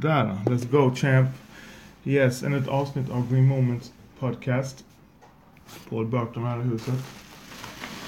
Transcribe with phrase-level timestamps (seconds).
[0.00, 1.28] Där, let's go champ.
[2.04, 4.84] Yes, ännu ett avsnitt av Green Moments podcast.
[5.88, 6.94] Paul Burton här i huset.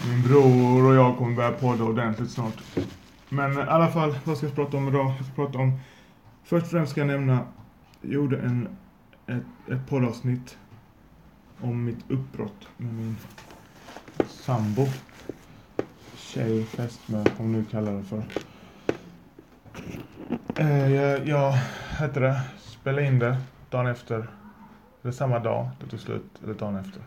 [0.09, 2.63] Min bror och jag kommer börja podda ordentligt snart.
[3.29, 5.15] Men i alla fall, vad ska jag prata om idag?
[5.19, 5.81] Jag ska prata om...
[6.45, 7.39] Först och främst ska jag nämna,
[8.01, 8.69] jag gjorde en,
[9.27, 10.59] ett, ett poddavsnitt
[11.61, 13.17] om mitt uppbrott med min
[14.29, 14.87] sambo.
[16.17, 18.23] Tjej, fästmö, om nu kallar det för.
[20.57, 21.51] Eh, jag, jag
[21.99, 23.37] hette det, spelade in det
[23.71, 24.31] dagen efter.
[25.03, 27.03] Eller samma dag det tog slut, eller dagen efter.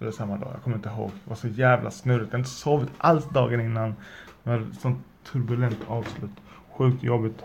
[0.00, 1.10] Eller samma dag, jag kommer inte ihåg.
[1.24, 2.26] Det var så jävla snurrigt.
[2.26, 3.94] Jag har inte sovit alls dagen innan.
[4.42, 4.98] Det var ett sånt
[5.32, 6.30] turbulent avslut.
[6.76, 7.44] Sjukt jobbigt.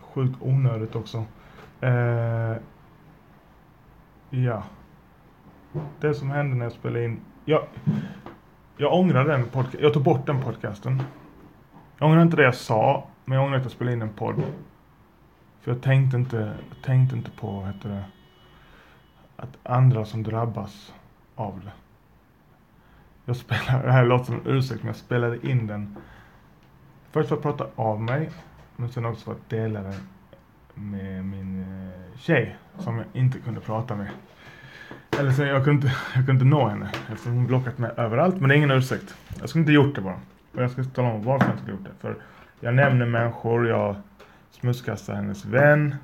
[0.00, 1.24] Sjukt onödigt också.
[1.80, 2.56] Eh,
[4.30, 4.62] ja.
[6.00, 7.20] Det som hände när jag spelade in.
[7.44, 7.62] Jag,
[8.76, 9.80] jag ångrar den podcasten.
[9.82, 11.02] Jag tog bort den podcasten.
[11.98, 13.06] Jag ångrar inte det jag sa.
[13.24, 14.42] Men jag ångrar att jag spelade in en podd.
[15.60, 16.36] För jag tänkte inte,
[16.68, 18.04] jag tänkte inte på, heter det,
[19.36, 20.94] att andra som drabbas
[21.34, 21.72] av det.
[23.24, 25.96] Jag spelade, det här låter som en ursäkt, men jag spelade in den.
[27.10, 28.30] Först för att prata av mig,
[28.76, 29.94] men sen också för att dela den
[30.74, 34.08] med min eh, tjej, som jag inte kunde prata med.
[35.18, 38.40] Eller så jag kunde, inte, jag kunde inte nå henne, eftersom hon blockat mig överallt.
[38.40, 39.14] Men det är ingen ursäkt.
[39.40, 40.20] Jag skulle inte gjort det bara.
[40.54, 42.00] Och jag ska tala om varför jag inte skulle gjort det.
[42.00, 42.16] För
[42.60, 43.96] jag nämner människor, jag
[44.50, 45.94] smutskastar hennes vän.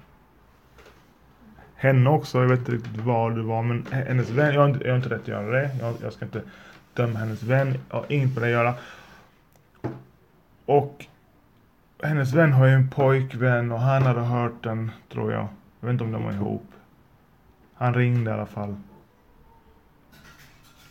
[1.74, 4.84] Henne också, jag vet inte riktigt var du var, men hennes vän, jag har inte,
[4.84, 5.70] jag har inte rätt att göra det.
[5.80, 6.42] Jag, jag ska inte
[6.94, 8.74] döma hennes vän, jag har inget med det att göra.
[10.66, 11.06] Och
[12.02, 15.48] hennes vän har ju en pojkvän och han hade hört den, tror jag.
[15.80, 16.66] Jag vet inte om de var ihop.
[17.74, 18.76] Han ringde i alla fall.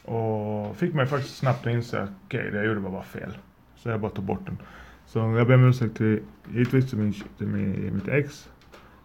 [0.06, 3.38] Och fick mig faktiskt snabbt att inse, okej okay, det jag gjorde var bara fel.
[3.76, 4.58] Så jag bara tog bort den.
[5.06, 8.50] Så jag ber om ursäkt till, givetvis till, min, till min, mitt ex,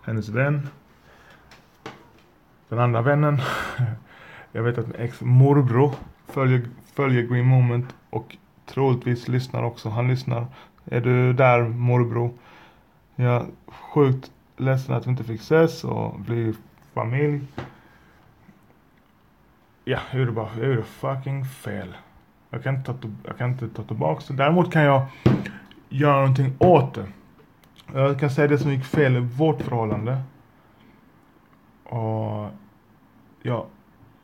[0.03, 0.69] hennes vän,
[2.69, 3.39] den andra vännen.
[4.53, 5.95] Jag vet att min ex morbror
[6.27, 6.63] följer,
[6.95, 8.37] följer Green Moment och
[8.67, 9.89] troligtvis lyssnar också.
[9.89, 10.47] Han lyssnar.
[10.85, 12.31] Är du där morbror?
[13.17, 16.55] Jag är sjukt ledsen att vi inte fick ses och bli
[16.95, 17.41] familj.
[19.85, 21.95] Ja, jag gjorde bara, jag gjorde fucking fel.
[22.51, 24.35] Jag kan inte ta, jag kan inte ta tillbaka det.
[24.35, 25.07] Däremot kan jag
[25.91, 27.07] göra någonting åt det.
[27.95, 30.23] Jag kan säga det som gick fel i vårt förhållande.
[31.85, 32.51] Och
[33.43, 33.67] ja.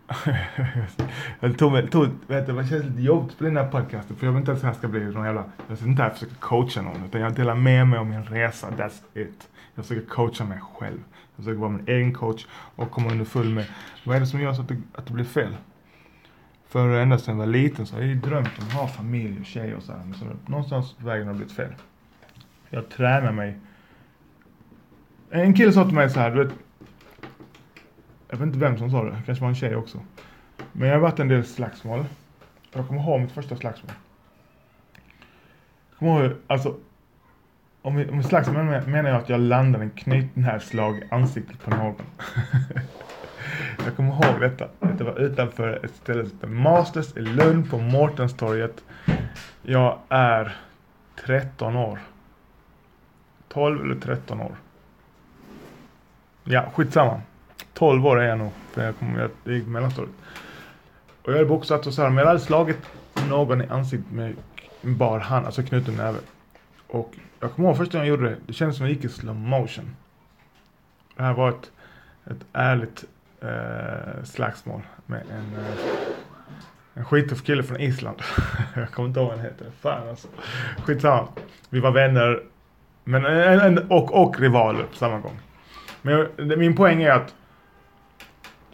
[1.41, 4.27] jag tog mig, tog, vet du, det känns lite jobbigt på den här podcasten för
[4.27, 6.17] jag vill inte att det här ska bli någon jävla, jag sitter inte här och
[6.17, 9.49] försöker coacha någon utan jag delar med mig av min resa, that's it.
[9.75, 10.99] Jag försöker coacha mig själv.
[11.37, 13.65] Jag försöker vara min egen coach och komma underfull med
[14.05, 15.57] vad är det som gör så att det, att det blir fel.
[16.69, 19.41] För ända sedan jag var liten så har jag ju drömt om att ha familj
[19.41, 20.05] och tjej och så här.
[20.05, 21.73] Men så någonstans på vägen har det blivit fel.
[22.71, 23.59] Jag tränar mig.
[25.31, 26.55] En kille sa till mig så här, du vet.
[28.29, 30.01] Jag vet inte vem som sa det, kanske var en tjej också.
[30.73, 32.05] Men jag har varit en del slagsmål.
[32.73, 33.93] Jag kommer ihåg mitt första slagsmål.
[35.91, 36.77] Jag kommer ihåg, alltså.
[37.83, 41.95] Om, om slagsmål menar jag att jag landade en knytnävsslag i ansiktet på någon.
[43.87, 44.69] Jag kommer ihåg detta.
[44.99, 48.85] Det var utanför ett ställe som heter Masters i Lund på Mårtenstorget.
[49.63, 50.57] Jag är
[51.25, 51.99] 13 år.
[53.49, 54.57] 12 eller 13 år.
[56.45, 57.21] Ja, skitsamma.
[57.75, 58.53] 12 år är jag nog.
[58.71, 60.15] För jag, kom, jag gick mellanstadiet.
[61.23, 62.09] Och jag hade boxat och så här.
[62.09, 62.81] Men jag hade slagit
[63.29, 64.37] någon i ansiktet med
[64.83, 65.47] bar hand.
[65.47, 66.19] Alltså knuten näve.
[66.87, 68.37] Och jag kommer ihåg första gången jag gjorde det.
[68.47, 69.97] Det kändes som att jag gick i slow motion.
[71.17, 71.71] Det här var ett,
[72.25, 73.05] ett ärligt
[73.43, 75.79] eh, slagsmål med en, eh,
[76.95, 78.23] en skittuff kille från Island.
[78.75, 79.67] jag kommer inte ihåg vad han heter.
[79.81, 80.29] Fan alltså.
[80.85, 81.29] Skitsamma.
[81.71, 82.43] Vi var vänner
[83.05, 85.39] men, eh, en, och, och rivaler på samma gång.
[86.03, 87.35] Men jag, min poäng är att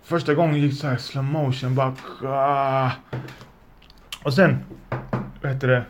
[0.03, 2.91] första gången gick så här slow motion bara ah.
[4.25, 4.65] och sen
[5.43, 5.85] vad heter det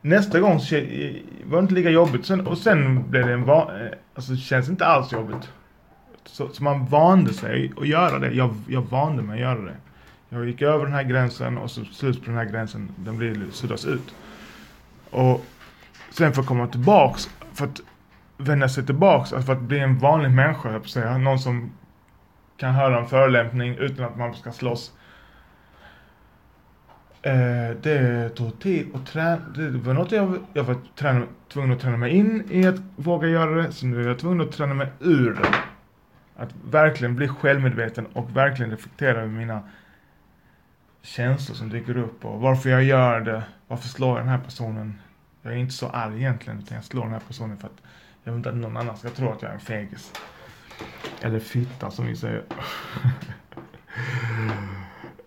[0.00, 2.26] Nästa gång så eh, var det inte lika jobbigt.
[2.26, 3.80] Sen, och sen blev det en van...
[3.80, 5.50] Eh, alltså det känns inte alls jobbigt.
[6.24, 8.30] Så, så, man vande sig att göra det.
[8.32, 9.76] Jag, jag vande mig att göra det.
[10.28, 12.88] Jag gick över den här gränsen och så slut på den här gränsen.
[12.96, 14.14] Den blir suddas ut.
[15.10, 15.44] Och
[16.10, 17.30] sen för att komma tillbaks.
[17.52, 17.80] För att
[18.36, 19.32] vända sig tillbaks.
[19.32, 21.18] Alltså för att bli en vanlig människa, jag säga.
[21.18, 21.72] Någon som
[22.56, 24.92] kan höra en förolämpning utan att man ska slåss.
[27.22, 29.36] Eh, det tog tid att träna.
[29.56, 33.28] Det var något jag, jag var träna, tvungen att träna mig in i att våga
[33.28, 33.72] göra det.
[33.72, 35.48] Så nu är jag tvungen att träna mig ur det.
[36.36, 39.62] Att verkligen bli självmedveten och verkligen reflektera över mina
[41.02, 43.42] känslor som dyker upp och varför jag gör det.
[43.68, 45.00] Varför slår jag den här personen?
[45.42, 47.82] Jag är inte så arg egentligen utan jag slår den här personen för att
[48.24, 50.12] jag vill inte att någon annan ska tro att jag är en fegis.
[51.20, 52.44] Eller fitta som vi säger.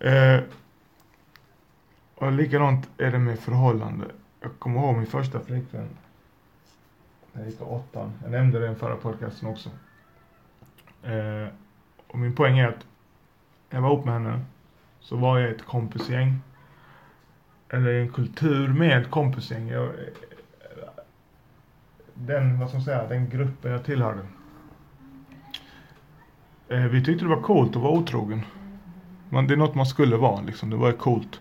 [0.00, 0.40] eh,
[2.14, 4.04] och likadant är det med förhållande.
[4.40, 5.88] Jag kommer ihåg min första flickvän.
[7.32, 8.12] När jag gick i åttan.
[8.22, 9.70] Jag nämnde det i den förra podcasten också.
[11.02, 11.48] Eh,
[12.06, 12.86] och min poäng är att
[13.70, 14.40] när jag var ihop med henne
[15.00, 16.40] så var jag ett kompisgäng.
[17.68, 19.68] Eller en kultur med kompisgäng.
[19.68, 19.90] Jag, eh,
[22.14, 24.20] den, vad ska man säga, den gruppen jag tillhörde.
[26.68, 28.42] Eh, vi tyckte det var coolt att vara otrogen.
[29.28, 30.70] Man, det är något man skulle vara liksom.
[30.70, 31.40] Det var coolt.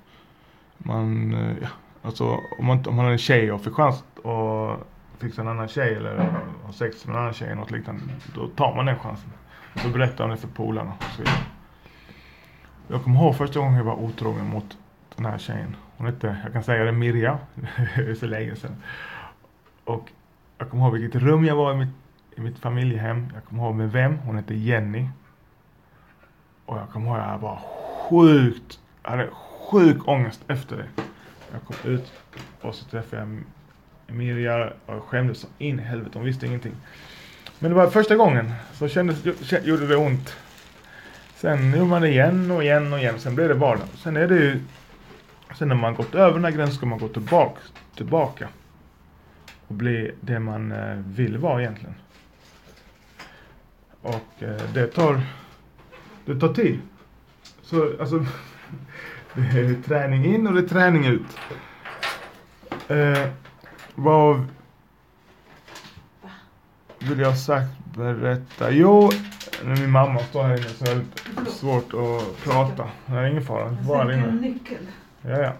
[0.78, 1.68] Man, eh,
[2.02, 4.80] alltså om man, om man hade en tjej och fick chans att
[5.20, 6.18] fixa en annan tjej eller
[6.64, 8.02] ha sex med en annan tjej eller något liknande.
[8.36, 9.30] Då tar man den chansen.
[9.74, 11.38] Och så berättar han det för polarna och så vidare.
[12.88, 14.78] Jag kommer ihåg första gången jag var otrogen mot
[15.16, 15.76] den här tjejen.
[15.98, 17.40] Hon hette, jag kan säga det, Mirja.
[17.96, 18.76] det är så länge sedan.
[19.84, 20.12] Och
[20.58, 21.96] jag kommer ihåg vilket rum jag var i mitt,
[22.36, 23.28] i mitt familjehem.
[23.34, 24.18] Jag kommer ihåg med vem.
[24.18, 25.10] Hon hette Jenny.
[26.66, 27.62] Och jag kommer ihåg att jag var
[28.10, 29.30] sjukt, jag hade
[29.72, 31.04] sjuk ångest efter det.
[31.52, 32.14] Jag kom ut
[32.62, 33.44] och så träffade jag
[34.16, 36.12] Mirja och jag skämdes så in i helvete.
[36.14, 36.76] Hon visste ingenting.
[37.60, 39.26] Men det var första gången så kändes,
[39.66, 40.38] gjorde det ont.
[41.36, 43.20] Sen gjorde man det igen och igen och igen.
[43.20, 43.88] Sen blev det vardag.
[43.96, 44.60] Sen är det ju,
[45.58, 47.60] sen när man gått över den här gränsen ska man gå tillbaka,
[47.96, 48.48] tillbaka.
[49.68, 51.96] Och bli det man eh, vill vara egentligen.
[54.02, 55.22] Och eh, det tar,
[56.26, 56.80] det tar tid.
[57.62, 58.26] Så alltså,
[59.34, 61.38] det är träning in och det är träning ut.
[62.88, 63.30] Eh,
[63.96, 64.46] vad
[67.10, 68.72] vill jag sagt berätta?
[68.72, 69.10] Jo,
[69.64, 72.90] när min mamma står här inne så är det svårt att prata.
[73.06, 73.78] Det är ingen fara.
[73.88, 74.28] Bara inne.
[74.28, 74.78] en nyckel.
[75.22, 75.54] Ja, ja.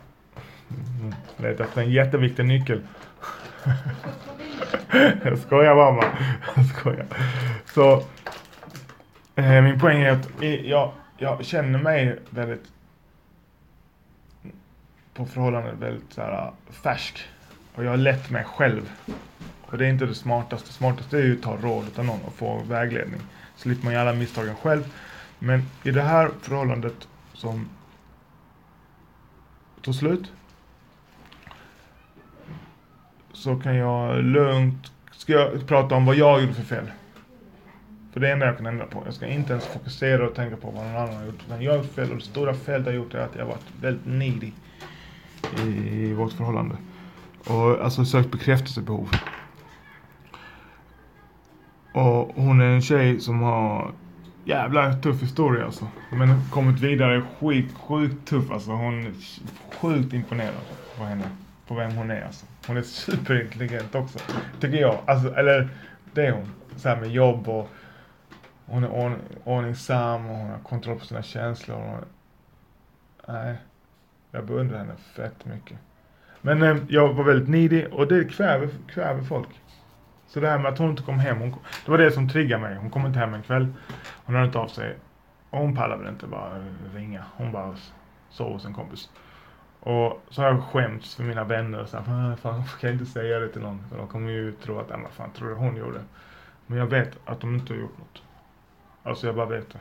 [1.38, 2.82] Leta efter en jätteviktig nyckel.
[5.24, 6.04] jag skojar mamma.
[6.56, 7.06] Jag skojar.
[7.74, 8.04] Så,
[9.36, 12.64] eh, min poäng är att jag, jag känner mig väldigt
[15.18, 16.52] på förhållandet väldigt så här,
[16.84, 17.26] färsk.
[17.76, 18.92] Och jag har lett mig själv.
[19.70, 20.70] Och det är inte det smartaste.
[20.70, 23.22] Det smartaste är ju att ta råd av någon och få vägledning.
[23.56, 24.94] Slipper man göra misstagen själv.
[25.40, 27.70] Men i det här förhållandet som
[29.82, 30.32] tog slut.
[33.34, 36.92] Så kan jag lugnt, ska jag prata om vad jag gjorde för fel.
[38.14, 39.02] För det är det enda jag kan ändra på.
[39.06, 41.42] Jag ska inte ens fokusera och tänka på vad någon annan har gjort.
[41.46, 43.42] Utan jag har gjort fel och det stora felet jag har gjort är att jag
[43.42, 44.52] har varit väldigt needy
[45.64, 46.76] i vårt förhållande.
[47.48, 49.10] Och alltså sökt bekräftelsebehov.
[51.98, 53.92] Och hon är en tjej som har
[54.46, 55.88] jävla tuff historia alltså.
[56.12, 58.72] Men kommit vidare skit, sjukt tuff alltså.
[58.72, 59.14] Hon är
[59.76, 60.54] sjukt imponerad
[60.98, 61.24] på henne.
[61.68, 62.46] På vem hon är alltså.
[62.68, 64.20] Hon är superintelligent också.
[64.60, 64.98] Tycker jag.
[65.06, 65.70] Alltså, eller
[66.14, 66.52] det är hon.
[66.76, 67.70] Så här med jobb och
[68.66, 71.78] hon är ordning, ordningsam och hon har kontroll på sina känslor.
[71.78, 72.04] Och,
[73.34, 73.56] nej.
[74.32, 75.78] Jag beundrar henne fett mycket.
[76.42, 79.50] Men eh, jag var väldigt nidig och det kväver, kväver folk.
[80.28, 82.62] Så det här med att hon inte kom hem, hon, det var det som triggade
[82.62, 82.76] mig.
[82.76, 83.74] Hon kom inte hem en kväll.
[84.26, 84.98] Hon hörde inte av sig.
[85.50, 86.64] Och hon pallade väl inte bara
[86.94, 87.24] ringa.
[87.36, 87.76] Hon bara
[88.30, 89.10] sov hos en kompis.
[89.80, 91.86] Och så har jag skämts för mina vänner.
[91.86, 93.84] Så här, fan, kan jag inte säga det till någon?
[93.90, 96.00] För de kommer ju tro att, vad fan tror du hon gjorde?
[96.68, 98.22] Men jag vet att de inte har gjort något.
[99.04, 99.80] Alltså jag bara vet det.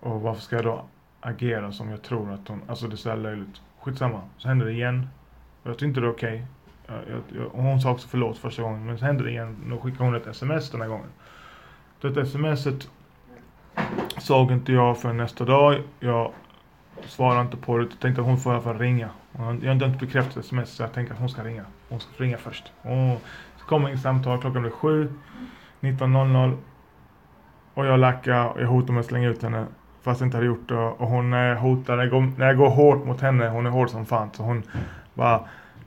[0.00, 0.84] Och varför ska jag då
[1.20, 3.62] agera som jag tror att hon, alltså det är så löjligt.
[3.80, 4.20] Skitsamma.
[4.36, 5.08] Så händer det igen.
[5.62, 6.34] Jag tyckte inte det var okej.
[6.34, 6.46] Okay.
[6.90, 9.56] Jag, jag, hon sa också förlåt första gången, men så hände det igen.
[9.70, 11.08] Då skickade hon ett sms den här gången.
[12.00, 12.88] Det smset
[14.18, 15.82] såg inte jag för nästa dag.
[16.00, 16.32] Jag
[17.02, 17.84] svarade inte på det.
[17.84, 19.08] Jag tänkte att hon får i alla fall ringa.
[19.32, 21.64] Jag har inte bekräftat sms så jag tänkte att hon ska ringa.
[21.88, 22.72] Hon ska ringa först.
[22.82, 23.22] Och
[23.56, 24.40] så kommer inget samtal.
[24.40, 25.12] Klockan blev sju.
[25.80, 26.56] 19.00.
[27.74, 29.66] Och jag lackar och jag hotar med att slänga ut henne.
[30.02, 30.74] Fast jag inte hade gjort det.
[30.74, 31.96] Och hon hotar.
[31.96, 33.48] När jag, går, när jag går hårt mot henne.
[33.48, 34.30] Hon är hård som fan.
[34.32, 34.62] Så hon
[35.14, 35.40] bara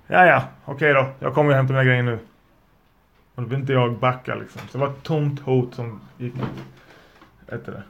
[0.07, 1.11] Ja, ja, okej då.
[1.19, 2.19] Jag kommer och hämtar mina grejer nu.
[3.35, 4.61] Och då vill inte jag backa liksom.
[4.67, 6.33] Så det var ett tomt hot som gick
[7.47, 7.83] efter det.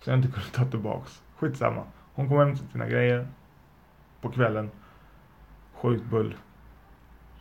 [0.00, 1.22] Så jag inte kunde ta tillbaks.
[1.36, 1.82] Skitsamma.
[2.14, 3.28] Hon kom hem till sina grejer.
[4.20, 4.70] På kvällen.
[5.74, 6.36] Sjukt bull.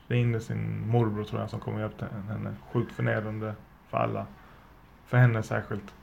[0.07, 2.55] Ringde sin morbror tror jag som kom och hjälpte henne.
[2.71, 3.55] Sjukt förnedrande
[3.89, 4.25] för alla.
[5.05, 5.93] För henne särskilt.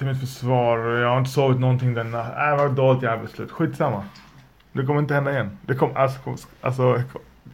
[0.00, 0.78] Till mitt försvar.
[0.78, 2.50] Jag har inte sovit någonting den natten.
[2.50, 3.50] Äh, vad dåligt jävla beslut.
[3.50, 4.04] Skitsamma.
[4.72, 5.58] Det kommer inte hända igen.
[5.62, 7.02] Det kommer, alltså, alltså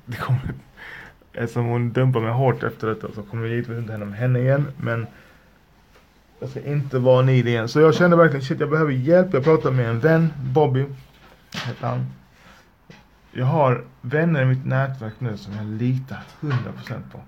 [0.05, 0.41] det kommer,
[1.33, 4.39] eftersom hon dumpar mig hårt efter detta så kommer det givetvis inte hända med henne
[4.39, 4.67] igen.
[4.77, 5.07] Men
[6.41, 7.69] jag ska inte vara nid igen.
[7.69, 9.35] Så jag kände verkligen, shit jag behöver hjälp.
[9.35, 10.87] Jag pratade med en vän, Bobby,
[11.67, 12.07] heter han.
[13.33, 16.53] jag har vänner i mitt nätverk nu som jag litar 100%
[17.13, 17.21] på.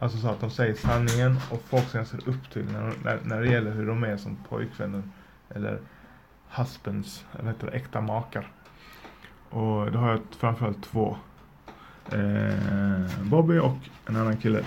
[0.00, 3.40] Alltså så att de säger sanningen och folk sen ser upp till när, när, när
[3.40, 5.02] det gäller hur de är som pojkvänner.
[5.54, 5.78] Eller
[6.48, 8.52] husbands, eller heter det, äkta makar.
[9.50, 11.16] Och då har jag framförallt två.
[12.12, 13.76] Eh, Bobby och
[14.06, 14.64] en annan kille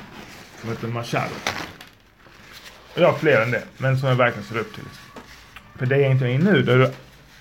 [0.62, 1.36] som heter Machado.
[2.94, 4.84] Och jag har fler än det, men som jag verkligen ser upp till.
[5.76, 6.94] För det är inte nu, då är det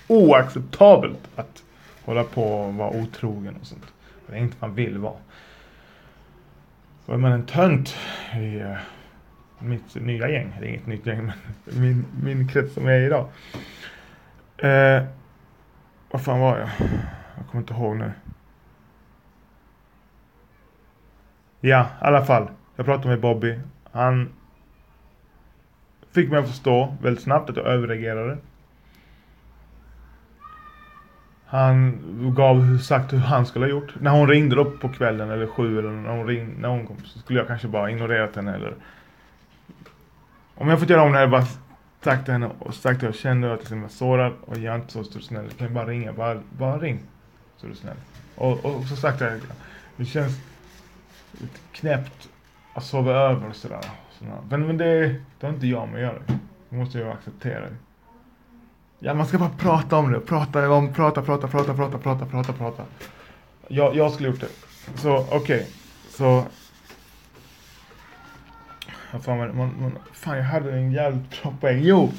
[0.07, 1.63] oacceptabelt att
[2.05, 3.85] hålla på och vara otrogen och sånt.
[4.27, 5.17] Det är inte man vill vara.
[7.11, 7.95] Då är man en tönt
[8.35, 8.77] i eh,
[9.59, 10.55] mitt nya gäng.
[10.59, 11.35] Det är inget nytt gäng, men
[11.81, 13.27] min, min krets som jag är idag.
[14.57, 15.03] Eh,
[16.11, 16.69] vad fan var jag?
[17.37, 18.11] Jag kommer inte ihåg nu.
[21.61, 22.49] Ja, i alla fall.
[22.75, 23.59] Jag pratade med Bobby.
[23.91, 24.29] Han
[26.11, 28.37] fick mig att förstå väldigt snabbt att jag överreagerade.
[31.51, 31.97] Han
[32.35, 33.93] gav sagt hur han skulle ha gjort.
[33.99, 36.97] När hon ringde då på kvällen eller sju eller när hon, ring, när hon kom
[37.05, 38.73] så skulle jag kanske bara ignorerat henne eller
[40.55, 41.51] om jag fått göra om det hade jag bara
[42.01, 44.73] sagt till henne och sagt att jag kände att liksom jag var sårad och jag
[44.73, 45.49] är inte så stor snäll.
[45.49, 46.13] Kan bara ringa?
[46.13, 46.99] Bara, bara ring.
[47.57, 47.97] Så är du snäll.
[48.35, 49.39] Och, och så sagt jag
[49.97, 50.39] det känns
[51.31, 52.29] lite knäppt
[52.73, 53.85] att sova över och sådär.
[54.49, 56.23] Men, men det, det har inte jag med att göra.
[56.69, 57.67] Det måste jag acceptera.
[59.03, 60.19] Ja, man ska bara prata om det.
[60.19, 62.83] Prata om, prata, prata, prata, prata, prata, prata, prata.
[63.67, 64.47] Jag, jag skulle gjort det.
[64.95, 65.37] Så okej.
[65.37, 65.65] Okay.
[66.09, 66.45] Så.
[69.21, 69.37] Fan?
[69.37, 71.79] Man, man, fan, jag hade en jävligt bra poäng.
[71.83, 72.11] Jo.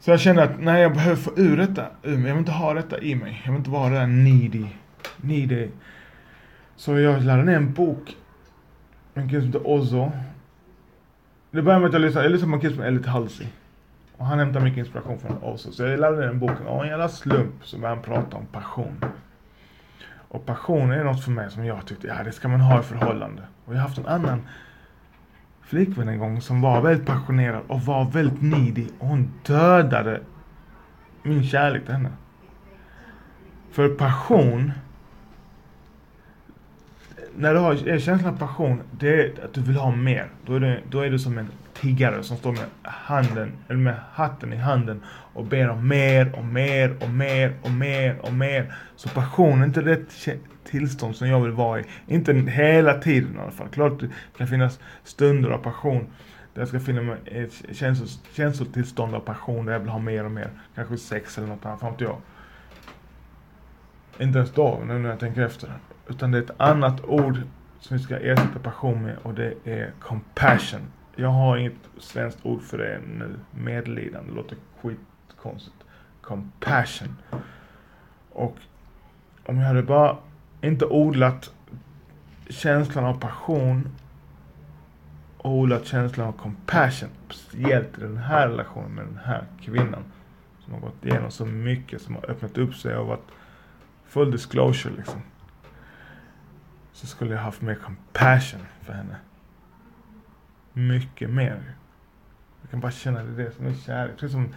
[0.00, 2.28] Så jag kände att nej, jag behöver få ur detta ur mig.
[2.28, 3.42] Jag vill inte ha detta i mig.
[3.44, 4.66] Jag vill inte vara den needy.
[5.16, 5.68] Needy.
[6.76, 8.16] Så jag laddade ner en bok.
[9.14, 10.12] En kille som heter Ozzo.
[11.50, 13.46] Det började med att jag lyssnade, jag lyssnade på en kille som heter lite Halsey.
[14.20, 15.76] Och han hämtar mycket inspiration från oss.
[15.76, 16.66] Så jag laddade ner den boken.
[16.66, 19.04] Och en jävla slump så började han prata om passion.
[20.28, 22.82] Och passion är något för mig som jag tyckte, ja det ska man ha i
[22.82, 23.42] förhållande.
[23.64, 24.42] Och jag har haft en annan
[25.62, 28.88] flickvän en gång som var väldigt passionerad och var väldigt nidig.
[28.98, 30.20] Och hon dödade
[31.22, 32.10] min kärlek till henne.
[33.70, 34.72] För passion
[37.36, 40.28] när du har känslan av passion, det är att du vill ha mer.
[40.46, 41.48] Då är, du, då är du som en
[41.80, 46.44] tiggare som står med handen, eller med hatten i handen och ber om mer och
[46.44, 48.74] mer och mer och mer och mer.
[48.96, 50.28] Så passion är inte rätt
[50.64, 51.84] tillstånd som jag vill vara i.
[52.06, 53.68] Inte hela tiden i alla fall.
[53.68, 56.06] Klart det kan finnas stunder av passion.
[56.54, 57.94] Där jag ska finna ett eh,
[58.32, 60.50] känslotillstånd av passion där jag vill ha mer och mer.
[60.74, 62.16] Kanske sex eller något annat, fan inte jag.
[64.18, 65.72] Inte ens då, nu när jag tänker efter.
[66.08, 67.38] Utan det är ett annat ord
[67.80, 70.80] som vi ska ersätta passion med och det är compassion.
[71.20, 73.38] Jag har inget svenskt ord för det nu.
[73.50, 75.76] Medlidande, låter skitkonstigt.
[76.20, 77.16] Compassion.
[78.30, 78.56] Och
[79.46, 80.16] om jag hade bara
[80.60, 81.52] inte odlat
[82.48, 83.88] känslan av passion
[85.38, 87.08] och odlat känslan av compassion.
[87.30, 90.04] Speciellt i den här relationen med den här kvinnan.
[90.64, 93.28] Som har gått igenom så mycket, som har öppnat upp sig och varit
[94.06, 95.22] full disclosure liksom
[96.92, 99.16] så skulle jag haft mer compassion för henne.
[100.88, 101.62] Mycket mer.
[102.62, 104.14] Jag kan bara känna det, det som är kärlek.
[104.16, 104.48] Precis som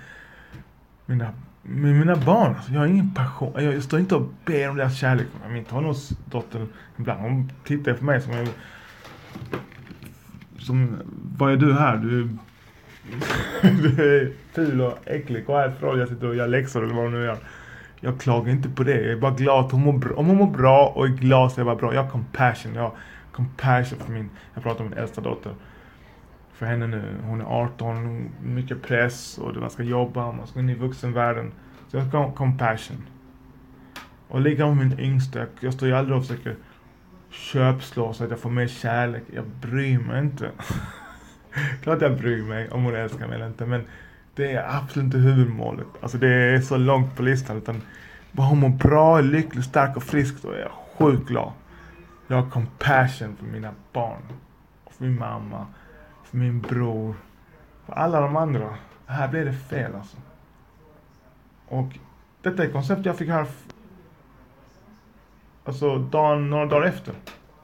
[1.06, 2.56] mina, med mina barn.
[2.56, 3.52] Alltså, jag har ingen passion.
[3.56, 5.28] Jag, jag står inte och ber om deras kärlek.
[5.50, 8.48] Min tonårsdotter ibland, hon tittar på mig som jag,
[10.60, 10.98] som,
[11.38, 11.98] vad är du här?
[11.98, 12.30] Du,
[13.62, 15.46] du är ful och äcklig.
[15.46, 16.00] Gå härifrån.
[16.00, 17.38] Jag sitter och gör läxor eller vad hon nu gör.
[18.00, 19.02] Jag klagar inte på det.
[19.02, 20.16] Jag är bara glad att hon mår bra.
[20.16, 21.94] Om hon mår bra och är glad så är jag bara bra.
[21.94, 22.76] Jag har compassion.
[22.76, 22.94] Jag har
[23.32, 25.54] compassion för min, jag pratar om min äldsta dotter.
[26.64, 27.16] För henne nu.
[27.24, 31.52] Hon är 18, mycket press och man ska jobba, man ska in i vuxenvärlden.
[31.88, 33.04] Så jag har compassion.
[34.28, 35.46] Och likadant med min yngsta.
[35.60, 36.56] Jag står ju aldrig och försöker
[37.30, 39.24] köpslå så att jag får mer kärlek.
[39.36, 40.52] Jag bryr mig inte.
[41.82, 43.66] Klart jag bryr mig om hon älskar mig eller inte.
[43.66, 43.84] Men
[44.36, 45.88] det är absolut inte huvudmålet.
[46.02, 47.58] Alltså det är så långt på listan.
[47.58, 47.82] Utan
[48.32, 51.52] bara hon mår bra, lycklig, stark och frisk då är jag sjukt glad.
[52.28, 54.22] Jag har compassion för mina barn.
[54.92, 55.66] För min mamma.
[56.36, 57.16] Min bror.
[57.86, 58.76] För alla de andra.
[59.06, 60.18] Här blev det fel alltså.
[61.68, 61.98] Och
[62.42, 63.48] detta är ett koncept jag fick höra
[65.64, 67.14] Alltså dagen, några dagar efter.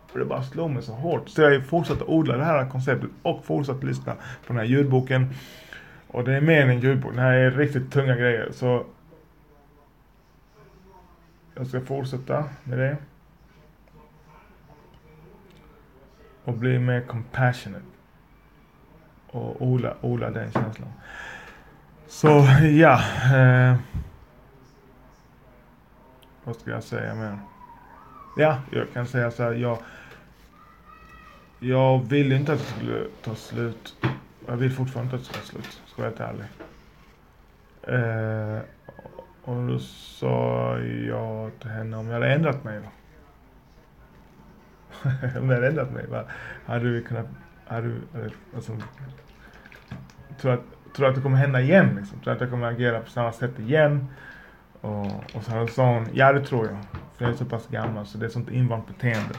[0.07, 1.29] För det bara slog mig så hårt.
[1.29, 5.29] Så jag fortsatte odla det här konceptet och fortsatte lyssna på den här ljudboken.
[6.07, 7.15] Och det är mer än en ljudbok.
[7.15, 8.51] Det här är riktigt tunga grejer.
[8.51, 8.85] Så
[11.55, 12.97] jag ska fortsätta med det.
[16.43, 17.98] Och bli mer compassionate.
[19.31, 20.89] Och odla, odla den känslan.
[22.07, 22.27] Så
[22.61, 23.01] ja.
[23.35, 23.75] Eh,
[26.43, 27.39] vad ska jag säga mer?
[28.37, 29.77] Ja, jag kan säga så här, jag,
[31.59, 33.95] jag ville inte att det skulle ta slut.
[34.47, 36.45] Jag vill fortfarande inte att det ska ta slut, ska jag vara helt ärlig.
[37.87, 38.59] Eh,
[39.43, 42.79] och då sa jag till henne om jag hade ändrat mig.
[45.39, 46.23] om jag hade ändrat mig, va?
[46.65, 47.25] hade vi kunnat,
[47.69, 48.77] hade, hade, alltså,
[50.41, 50.63] tror att,
[50.95, 52.19] tror att det kommer hända igen liksom.
[52.19, 54.07] Tror att jag kommer agera på samma sätt igen.
[54.81, 56.77] Och, och så sa hon, ja det tror jag.
[57.17, 59.35] För jag är så pass gammal så det är sånt invant beteende.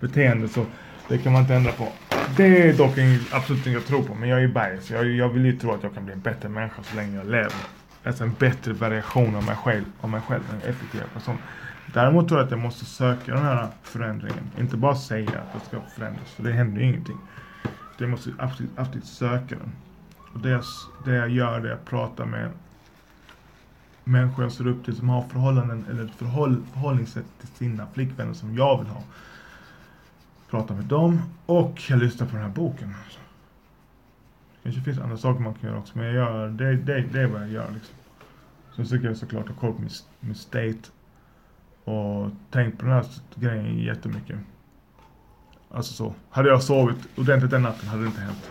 [0.00, 0.66] Beteende så
[1.08, 1.88] det kan man inte ändra på.
[2.36, 4.14] Det är dock en, absolut inget jag tror på.
[4.14, 4.90] Men jag är bias.
[4.90, 7.26] Jag, jag vill ju tro att jag kan bli en bättre människa så länge jag
[7.26, 7.52] lever.
[8.04, 9.84] Alltså en bättre variation av mig själv.
[10.00, 11.38] Av mig själv en effektivare person.
[11.94, 14.50] Däremot tror jag att jag måste söka den här förändringen.
[14.58, 16.32] Inte bara säga att jag ska förändras.
[16.32, 17.18] För det händer ju ingenting.
[17.98, 19.72] Jag måste absolut, absolut söka den.
[20.34, 20.62] Och det jag,
[21.04, 22.50] det jag gör det är att prata med
[24.04, 28.32] människor jag ser upp till som har förhållanden eller ett förhåll, förhållningssätt till sina flickvänner
[28.32, 29.02] som jag vill ha.
[30.50, 32.94] Prata med dem och jag lyssnar på den här boken.
[34.62, 37.26] kanske finns andra saker man kan göra också men jag gör, det, det, det är
[37.26, 37.94] vad jag gör liksom.
[38.76, 40.90] Sen försöker jag såklart ha koll på min, min state
[41.84, 44.38] och tänkt på den här grejen jättemycket.
[45.74, 46.14] Alltså så.
[46.30, 48.50] Hade jag sovit ordentligt den natten hade det inte hänt.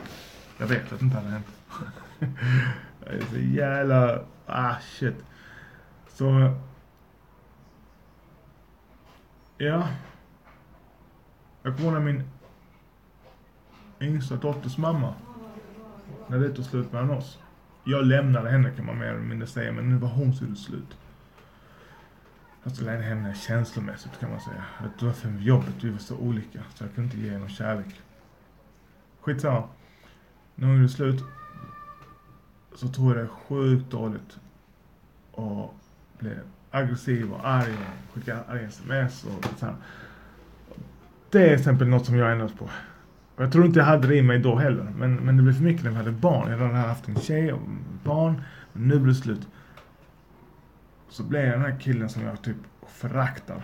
[0.57, 1.47] Jag vet att det inte hade hänt.
[3.05, 4.21] jag är så jävla...
[4.45, 5.15] Ah shit.
[6.07, 6.55] Så...
[9.57, 9.87] Ja.
[11.63, 12.23] Jag kommer ihåg när min
[14.01, 15.13] yngsta dotters mamma,
[16.27, 17.39] när det tog slut mellan oss.
[17.83, 20.55] Jag lämnade henne kan man mer eller mindre säga, men nu var hon så det
[20.55, 20.97] slut.
[22.63, 24.63] Alltså lämnade henne känslomässigt kan man säga.
[24.99, 26.59] Det var för jobbet, vi var så olika.
[26.75, 28.01] Så jag kunde inte ge henne kärlek.
[29.21, 29.63] Skitsamma.
[30.55, 31.23] När hon gjorde slut
[32.75, 34.39] så tog jag det sjukt dåligt.
[35.31, 35.75] Och
[36.19, 36.39] blev
[36.71, 39.75] aggressiv och arg och skickade arga sms och så här.
[41.29, 42.69] Det är till exempel något som jag ändrat på.
[43.35, 44.87] Och jag tror inte jag hade det i mig då heller.
[44.97, 46.51] Men, men det blev för mycket när vi hade barn.
[46.51, 47.59] Jag hade haft en tjej och
[48.03, 48.41] barn.
[48.73, 49.47] Men nu blev det slut.
[51.13, 53.63] Så blir jag den här killen som jag typ föraktar.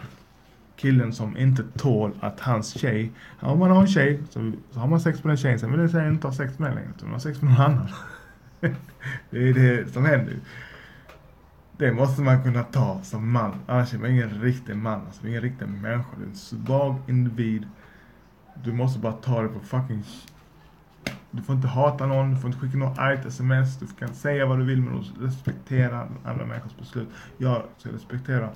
[0.76, 4.88] Killen som inte tål att hans tjej, om man har en tjej så, så har
[4.88, 7.08] man sex med den tjejen, sen vill den tjejen inte ha sex med längre, utan
[7.08, 7.88] man har sex med någon annan.
[9.30, 10.36] det är det som händer.
[11.78, 13.56] Det måste man kunna ta som man.
[13.68, 15.02] Annars är man ingen riktig man.
[15.06, 16.10] Alltså ingen riktig människa.
[16.18, 17.68] Du är en svag individ.
[18.64, 20.04] Du måste bara ta det på fucking...
[21.32, 23.80] Du får inte hata någon, du får inte skicka något argt sms.
[23.80, 27.10] Du kan säga vad du vill men du respektera andra människors beslut.
[27.38, 28.50] Jag ska respektera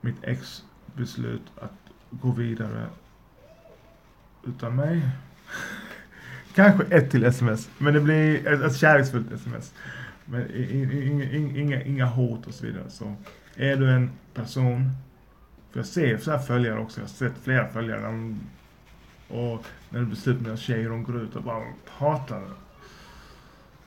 [0.00, 0.64] mitt ex
[0.96, 1.72] beslut att
[2.10, 2.86] gå vidare
[4.46, 5.02] utan mig.
[6.54, 9.74] Kanske ett till sms, men det blir ett kärleksfullt sms.
[10.24, 12.90] Men inga, inga, inga hot och så vidare.
[12.90, 13.14] Så
[13.56, 14.90] är du en person,
[15.70, 18.38] för jag ser så här följare också, jag har sett flera följare,
[19.28, 22.54] och när det blir slut med tjejer, de går ut och bara hatar det.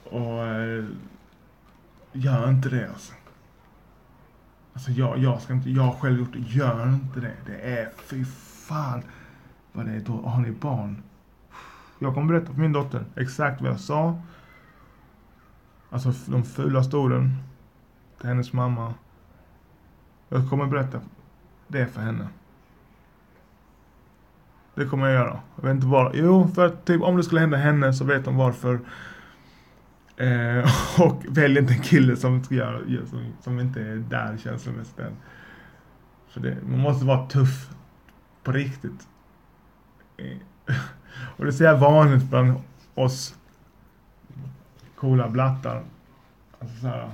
[0.09, 0.85] Och eh,
[2.11, 3.13] gör inte det alltså.
[4.73, 7.35] Alltså jag, jag ska inte, jag har själv gjort det, gör inte det.
[7.45, 8.25] Det är, fy
[8.67, 9.03] fan
[9.71, 11.03] vad det är då, har ni barn?
[11.99, 14.21] Jag kommer berätta för min dotter exakt vad jag sa
[15.91, 17.35] Alltså de fulaste orden
[18.19, 18.93] till hennes mamma.
[20.29, 21.01] Jag kommer berätta
[21.67, 22.27] det för henne.
[24.75, 25.39] Det kommer jag göra.
[25.55, 26.11] Jag vet inte var.
[26.13, 28.79] Jo, för att typ, om det skulle hända henne så vet de varför.
[30.17, 30.69] Eh,
[31.01, 32.79] och välj inte en kille som, ska göra,
[33.09, 35.15] som, som inte är där känslomässigt än.
[36.29, 37.69] För det, man måste vara tuff.
[38.43, 39.07] På riktigt.
[40.17, 40.37] Eh,
[41.37, 42.53] och det ser jag vanligt bland
[42.95, 43.35] oss
[44.95, 45.83] coola blattar.
[46.59, 47.09] Alltså så här,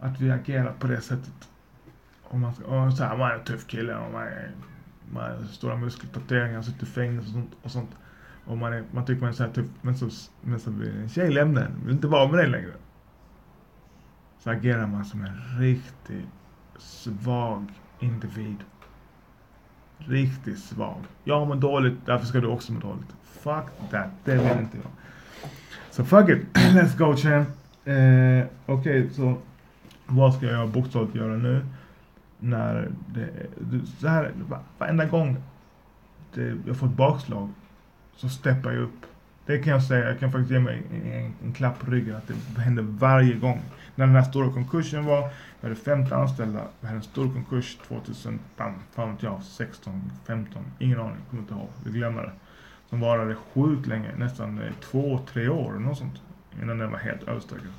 [0.00, 1.48] att vi agerar på det sättet.
[2.22, 4.50] Om man, och så här, man är en tuff kille och man, är,
[5.12, 7.54] med stora muskeltatueringar, sitter i fängelse och sånt.
[7.62, 7.90] Och, sånt.
[8.44, 10.08] och man, är, man tycker man är så här tuff, men så,
[10.40, 12.72] men så blir en tjej lämnar en, vill inte vara med dig längre.
[14.38, 16.26] Så agerar man som en riktigt
[16.78, 18.56] svag individ.
[19.98, 21.04] Riktigt svag.
[21.24, 23.14] Jag mår dåligt, därför ska du också må dåligt.
[23.22, 24.90] Fuck that, det vill inte jag.
[25.90, 27.48] Så fuck it, let's go champ.
[27.84, 29.38] Eh, Okej, okay, så
[30.06, 31.64] vad ska jag bokstavligt göra nu?
[32.38, 33.28] När det,
[34.00, 34.32] så här,
[34.78, 35.36] varenda gång
[36.34, 37.50] det, jag får ett bakslag
[38.16, 39.06] så steppar jag upp.
[39.46, 42.16] Det kan jag säga, jag kan faktiskt ge mig en, en, en klapp på ryggen
[42.16, 43.62] att det händer varje gång.
[43.94, 45.20] När den här stora konkursen var,
[45.60, 50.62] jag hade 50 anställda, jag hade en stor konkurs 2000, fan vet jag, 16, 15,
[50.78, 52.32] ingen aning, kommer inte ihåg, vi glömmer det.
[52.88, 56.22] Som varade sjukt länge, nästan eh, två, tre år, något sånt.
[56.62, 57.72] Innan den var helt överstökad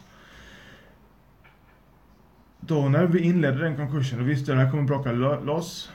[2.59, 5.91] då när vi inledde den konkursen, då visste jag att det här kommer braka loss.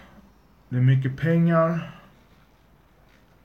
[0.68, 1.90] Det är mycket pengar.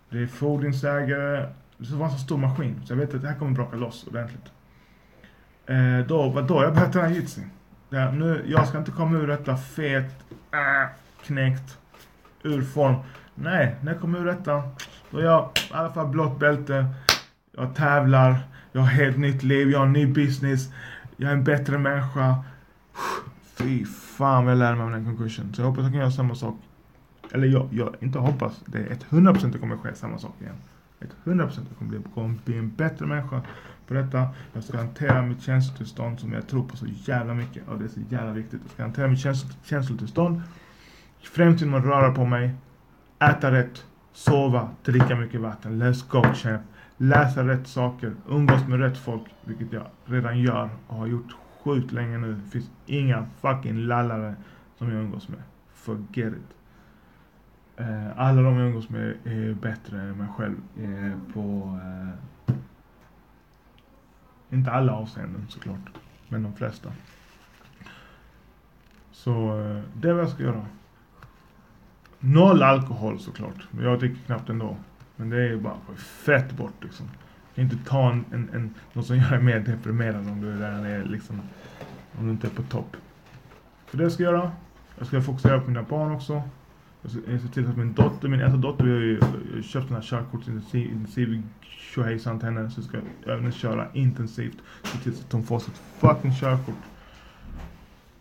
[0.09, 1.49] Det är fordringsägare.
[1.77, 4.07] Det var en så stor maskin, så jag vet att det här kommer braka loss
[4.07, 4.51] ordentligt.
[5.65, 7.41] Eh, då var då jag började träna jitsi.
[7.89, 10.15] Ja, nu, jag ska inte komma ur detta fet,
[10.51, 10.89] äh,
[11.25, 11.77] knäckt,
[12.43, 12.95] ur form.
[13.35, 14.63] Nej, när jag kommer ur detta,
[15.11, 16.85] då är jag i alla fall blått bälte.
[17.51, 18.39] Jag tävlar,
[18.71, 20.69] jag har ett helt nytt liv, jag har en ny business,
[21.17, 22.35] jag är en bättre människa.
[23.57, 25.53] Fy fan vad jag lär mig av den konkursen.
[25.53, 26.55] Så jag hoppas att jag kan göra samma sak.
[27.31, 30.55] Eller jag, jag inte hoppas, det är 100% det kommer ske samma sak igen.
[30.99, 31.39] 100%
[31.69, 33.41] jag kommer bli, kommer bli en bättre människa
[33.87, 34.27] på detta.
[34.53, 37.67] Jag ska hantera mitt känslotillstånd som jag tror på så jävla mycket.
[37.67, 38.59] Och det är så jävla viktigt.
[38.63, 39.19] Jag ska hantera mitt
[39.63, 40.41] känslotillstånd.
[41.21, 42.55] Främst genom att röra på mig,
[43.19, 45.83] äta rätt, sova, dricka mycket vatten.
[45.83, 46.61] Let's go champ.
[46.97, 51.35] Läsa rätt saker, umgås med rätt folk, vilket jag redan gör och har gjort
[51.67, 52.33] sjukt länge nu.
[52.33, 54.35] Det finns inga fucking lallare
[54.77, 55.41] som jag umgås med.
[55.73, 56.55] Forget it.
[57.77, 62.55] Eh, alla de jag umgås med är bättre än mig själv eh, på eh,
[64.49, 65.89] inte alla avseenden såklart,
[66.29, 66.91] men de flesta.
[69.11, 70.65] Så eh, det är vad jag ska göra.
[72.19, 73.67] Noll alkohol såklart.
[73.81, 74.77] Jag dricker knappt ändå.
[75.15, 77.09] Men det är ju bara fett bort liksom.
[77.57, 80.63] Jag kan inte ta en, en, en, något som gör dig mer deprimerad om du
[80.63, 81.41] är liksom.
[82.19, 82.97] Om du inte är på topp.
[83.91, 84.51] Så det ska jag göra.
[84.97, 86.41] Jag ska fokusera på mina barn också.
[87.01, 89.19] Jag ska, jag ska till att min dotter, min äldsta dotter, vi har ju
[89.63, 92.71] köpt den här körkortsintensiv tjohejsan till henne.
[92.71, 94.57] Så ska jag även köra intensivt.
[94.83, 96.83] Se till att hon får sitt fucking körkort.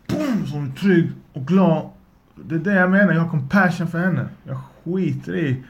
[0.07, 0.47] Boom!
[0.47, 1.89] Så hon är trygg och glad.
[2.35, 4.29] Det är det jag menar, jag har compassion för henne.
[4.43, 5.63] Jag skiter i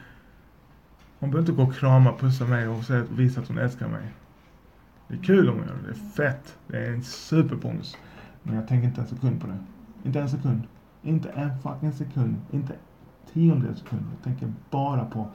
[1.18, 4.12] hon behöver inte gå och krama, pussa mig och säga, visa att hon älskar mig.
[5.08, 5.82] Det är kul om hon gör det.
[5.82, 6.56] Det är fett.
[6.66, 7.96] Det är en superbonus.
[8.42, 9.58] Men jag tänker inte en sekund på det.
[10.04, 10.62] Inte en sekund.
[11.02, 12.36] Inte en fucking sekund.
[12.50, 12.74] Inte
[13.32, 14.02] tiondels sekund.
[14.16, 15.28] Jag tänker bara på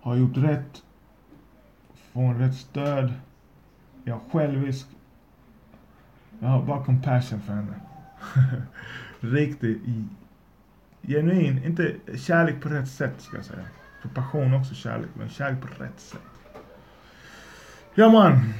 [0.00, 0.82] har gjort rätt.
[2.12, 3.04] Får rätt stöd.
[3.04, 3.12] Är
[4.04, 4.86] Jag självisk.
[6.38, 7.74] Jag har bara compassion för henne.
[9.20, 9.82] Riktigt
[11.02, 13.64] genuin, inte kärlek på rätt sätt ska jag säga.
[14.00, 16.20] För passion är också kärlek, men kärlek på rätt sätt.
[17.94, 18.54] Ja man,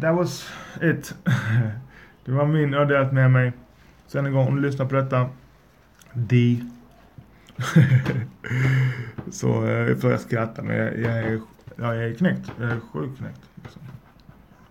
[0.00, 0.50] that was
[0.82, 1.14] it.
[2.24, 3.52] det var min, jag delat med mig.
[4.06, 5.28] Sen en gång, om du lyssnar på detta,
[6.12, 6.60] D.
[9.30, 9.62] Så,
[10.00, 11.40] för jag skrattar, men jag, jag, är,
[11.76, 12.52] ja, jag är knäckt.
[12.60, 13.40] Jag är sjukt knäckt.
[13.54, 13.82] Liksom.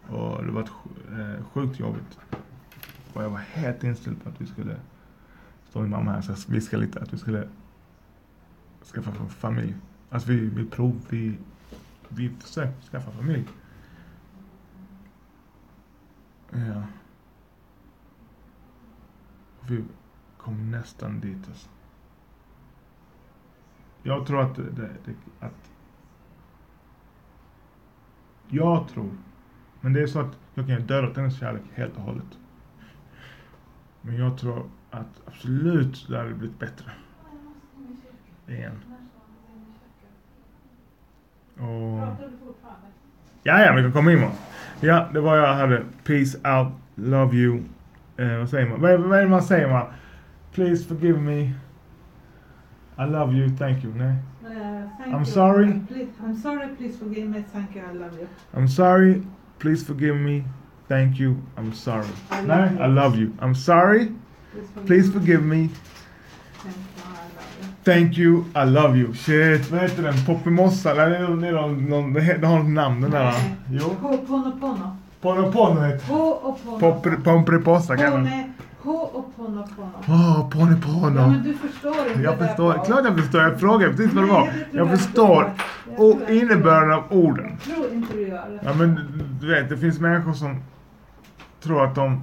[0.08, 2.20] Och det var eh, sjukt jobbigt.
[3.14, 4.76] Och jag var helt inställd på att vi skulle,
[5.70, 7.48] står min mamma här så jag viskade lite, att vi skulle
[8.94, 9.76] skaffa familj.
[10.14, 11.38] Alltså vi, vi prov, vi,
[12.10, 13.48] vi försökte skaffa familj.
[16.52, 16.84] Ja.
[19.68, 19.84] Vi
[20.38, 21.70] kom nästan dit alltså.
[24.04, 25.72] Jag tror att det, det, det, att
[28.48, 29.12] jag tror,
[29.82, 32.38] men det är så att jag kan döda hennes kärlek helt och hållet.
[34.02, 36.92] Men jag tror att absolut det hade blivit bättre.
[38.48, 38.93] Igen.
[41.60, 42.00] Och...
[43.44, 44.32] Ja, ja, vi kan komma in man.
[44.82, 45.84] Ja, det var jag hade.
[46.04, 47.64] Peace out, love you.
[48.18, 48.82] Eh, vad säger man?
[48.82, 49.86] Vad, vad är det man säger man?
[50.54, 51.54] Please forgive me.
[52.98, 53.94] I love you, thank you.
[53.96, 54.16] Nej.
[54.44, 54.50] Uh,
[54.98, 55.26] thank I'm you.
[55.26, 55.82] sorry.
[55.88, 57.44] Please, I'm sorry, please forgive me.
[57.54, 58.28] Thank you, I love you.
[58.54, 59.24] I'm sorry.
[59.60, 60.44] Please forgive me.
[60.88, 61.36] Thank you.
[61.58, 62.08] I'm sorry.
[62.32, 62.84] I love Nej, you.
[62.86, 63.32] I love you.
[63.42, 64.12] I'm sorry.
[64.52, 65.70] Please forgive, Please forgive me.
[66.64, 67.73] Thank you, I love you.
[67.86, 68.44] Thank you.
[68.56, 69.14] I love you.
[69.14, 70.14] Shit, vad heter den?
[70.26, 70.92] Poppymossa?
[70.92, 73.24] Eller det är någon, det är någon, någon, det det har något namn den där
[73.24, 73.34] va?
[73.70, 73.96] Jo.
[74.02, 74.98] Ho'oponopono.
[75.22, 77.24] Ponopono heter Ho'oponopono.
[77.24, 78.28] Pomperipossa kan man.
[78.28, 79.90] Pone- Ho'oponopono.
[80.08, 81.28] Åh, Ja, Ponypono.
[81.28, 82.86] men du förstår inte Jag det förstår, Paul.
[82.86, 83.42] klart jag förstår.
[83.42, 84.46] Jag frågar precis vad det var.
[84.72, 85.52] Det Jag förstår
[85.98, 87.58] och innebörden av orden.
[87.68, 88.60] Jag tror inte du gör det.
[88.66, 89.00] Ja men
[89.42, 90.62] du vet, det finns människor som
[91.64, 92.22] tror att de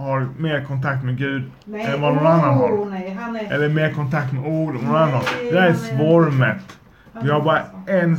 [0.00, 2.70] har mer kontakt med Gud Nej, än vad någon annan har.
[2.70, 3.18] oh, nej,
[3.50, 3.52] är...
[3.52, 5.52] Eller mer kontakt med ord än någon annan har.
[5.52, 6.78] Det är svårmätt.
[7.22, 8.16] Vi har bara en,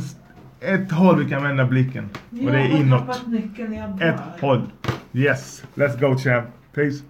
[0.60, 2.08] ett håll vi kan vända blicken.
[2.30, 3.22] Och det är inåt.
[4.00, 4.70] Ett håll.
[5.12, 5.64] Yes.
[5.74, 6.46] Let's go champ.
[6.74, 7.04] Peace.